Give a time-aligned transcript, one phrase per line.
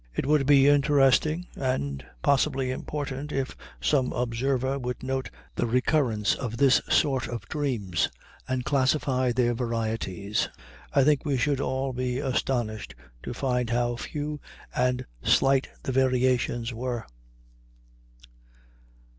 [0.15, 6.57] It would be interesting, and possibly important, if some observer would note the recurrence of
[6.57, 8.09] this sort of dreams
[8.47, 10.49] and classify their varieties.
[10.91, 14.39] I think we should all be astonished to find how few
[14.73, 17.05] and slight the variations were.